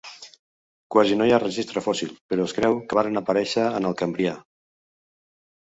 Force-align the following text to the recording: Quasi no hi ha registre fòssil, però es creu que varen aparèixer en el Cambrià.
Quasi 0.95 1.17
no 1.19 1.27
hi 1.29 1.33
ha 1.35 1.39
registre 1.43 1.83
fòssil, 1.89 2.15
però 2.33 2.49
es 2.51 2.57
creu 2.61 2.79
que 2.87 2.99
varen 3.03 3.23
aparèixer 3.23 3.69
en 3.81 3.89
el 3.93 3.97
Cambrià. 4.03 4.35